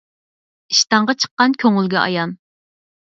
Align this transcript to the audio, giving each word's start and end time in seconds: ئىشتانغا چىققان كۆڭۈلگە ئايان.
ئىشتانغا 0.75 1.15
چىققان 1.25 1.53
كۆڭۈلگە 1.65 2.01
ئايان. 2.05 2.35